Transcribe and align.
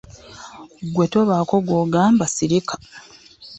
Ggwe 0.87 1.05
tobaako 1.11 1.55
gw'ogamba 1.67 2.25
sirika. 2.35 2.75